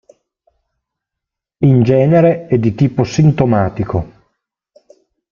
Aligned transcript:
In 1.59 1.83
genere 1.83 2.47
è 2.47 2.57
di 2.57 2.73
tipo 2.73 3.03
sintomatico. 3.03 4.11